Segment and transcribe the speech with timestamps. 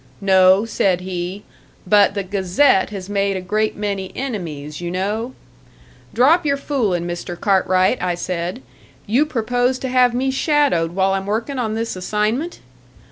[0.19, 1.43] 'No,' said he;
[1.85, 5.35] 'but the Gazette has made a great many enemies, you know.'
[6.11, 7.39] 'Drop your fooling, Mr.
[7.39, 8.63] Cartwright,' I said.
[9.05, 12.61] 'You propose to have me shadowed while I'm working on this assignment?'